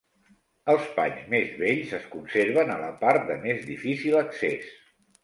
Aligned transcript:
Els 0.73 0.85
panys 0.93 1.27
més 1.33 1.51
vells 1.63 1.93
es 1.97 2.07
conserven 2.13 2.71
a 2.77 2.79
la 2.85 2.89
part 3.05 3.29
de 3.29 3.37
més 3.45 3.61
difícil 3.69 4.19
accés. 4.23 4.73